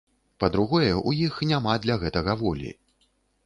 [0.43, 2.77] Па-другое, у іх няма для гэтага волі.